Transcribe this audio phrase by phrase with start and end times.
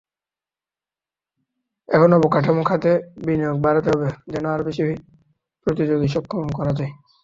[1.89, 2.91] এখন অবকাঠামো খাতে
[3.25, 4.83] বিনিয়োগ বাড়াতে হবে, যেন আরও বেশি
[5.67, 6.93] প্রতিযোগীসক্ষম করা যায়।